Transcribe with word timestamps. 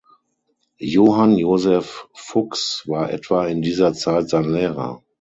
Johann 0.79 1.37
Joseph 1.37 2.07
Fux 2.15 2.81
war 2.87 3.11
etwa 3.11 3.45
in 3.45 3.61
dieser 3.61 3.93
Zeit 3.93 4.29
sein 4.31 4.45
Lehrer. 4.51 5.03